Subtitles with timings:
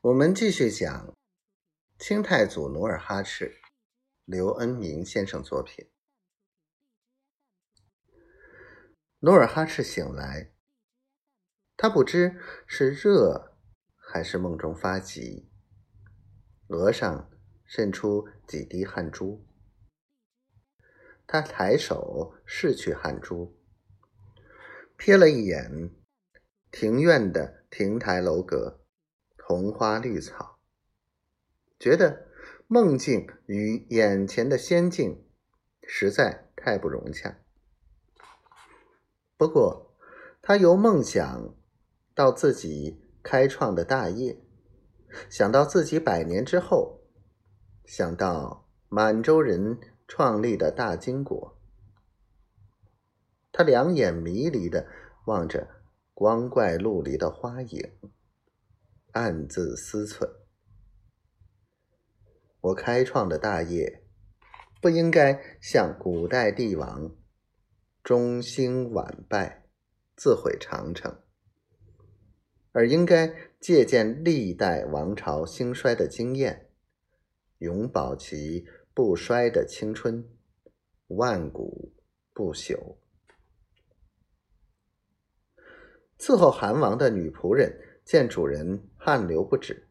[0.00, 1.12] 我们继续讲
[1.98, 3.60] 清太祖努尔哈赤，
[4.24, 5.90] 刘恩明先生作品。
[9.18, 10.52] 努尔哈赤醒来，
[11.76, 13.58] 他不知是热
[13.96, 15.50] 还是梦中发急，
[16.68, 17.28] 额上
[17.64, 19.44] 渗出几滴汗珠。
[21.26, 23.58] 他抬手拭去汗珠，
[24.96, 25.90] 瞥了一眼
[26.70, 28.84] 庭院的亭台楼阁。
[29.48, 30.58] 红花绿草，
[31.80, 32.26] 觉得
[32.66, 35.24] 梦境与眼前的仙境
[35.82, 37.38] 实在太不融洽。
[39.38, 39.96] 不过，
[40.42, 41.54] 他由梦想
[42.14, 44.38] 到自己开创的大业，
[45.30, 47.00] 想到自己百年之后，
[47.86, 51.58] 想到满洲人创立的大金国，
[53.50, 54.86] 他两眼迷离的
[55.24, 55.66] 望着
[56.12, 57.90] 光怪陆离的花影。
[59.12, 60.28] 暗自思忖：
[62.60, 64.04] 我开创的大业，
[64.82, 67.16] 不应该像古代帝王
[68.04, 69.66] 中兴晚败、
[70.14, 71.22] 自毁长城，
[72.72, 76.70] 而应该借鉴历代王朝兴衰的经验，
[77.58, 80.28] 永保其不衰的青春，
[81.06, 81.94] 万古
[82.34, 82.98] 不朽。
[86.18, 87.86] 伺候韩王的女仆人。
[88.08, 89.88] 见主人汗流不止，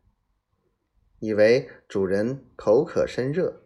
[1.18, 3.64] 以为主人口渴身热，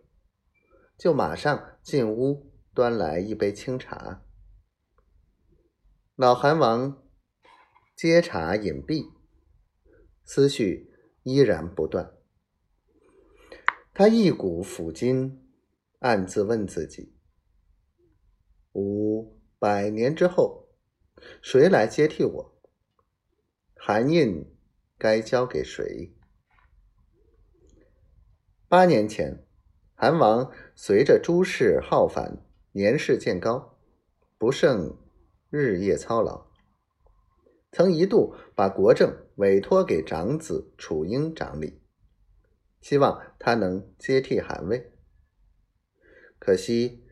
[0.98, 4.24] 就马上进屋端来一杯清茶。
[6.16, 7.04] 老韩王
[7.98, 9.12] 接茶饮毕，
[10.24, 10.90] 思绪
[11.24, 12.14] 依然不断。
[13.94, 15.46] 他一股抚今，
[16.00, 17.14] 暗自问自己：
[18.72, 20.70] 五百年之后，
[21.42, 22.62] 谁来接替我？
[23.76, 24.50] 韩印
[25.02, 26.14] 该交给谁？
[28.68, 29.44] 八年前，
[29.96, 33.80] 韩王随着诸事浩繁，年事渐高，
[34.38, 34.96] 不胜
[35.50, 36.46] 日夜操劳，
[37.72, 41.82] 曾一度把国政委托给长子楚英掌理，
[42.80, 44.92] 希望他能接替韩位。
[46.38, 47.04] 可惜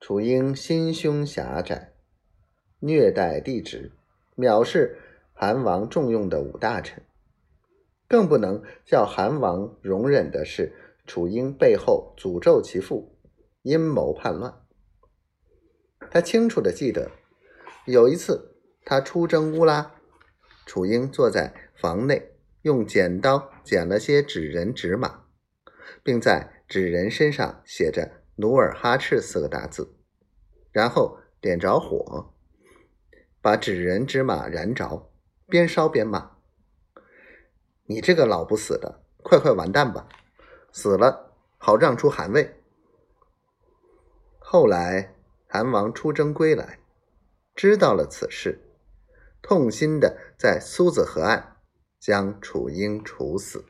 [0.00, 1.94] 楚英心胸狭窄，
[2.80, 3.92] 虐待弟侄，
[4.36, 4.98] 藐视。
[5.40, 7.00] 韩王重用的五大臣，
[8.08, 10.74] 更不能叫韩王容忍的是
[11.06, 13.18] 楚英背后诅咒其父，
[13.62, 14.62] 阴谋叛乱。
[16.10, 17.10] 他清楚的记得，
[17.84, 19.94] 有一次他出征乌拉，
[20.64, 22.32] 楚英坐在房内，
[22.62, 25.24] 用剪刀剪了些纸人纸马，
[26.02, 29.96] 并在纸人身上写着“努尔哈赤”四个大字，
[30.72, 32.32] 然后点着火，
[33.42, 35.12] 把纸人纸马燃着。
[35.50, 36.36] 边烧边骂
[37.90, 40.06] ：“你这个老不死的，快快完蛋吧！
[40.72, 42.62] 死了好让出韩魏。”
[44.38, 45.14] 后来
[45.46, 46.80] 韩王出征归来，
[47.54, 48.60] 知道了此事，
[49.40, 51.56] 痛心的在苏子河岸
[51.98, 53.64] 将楚英处死。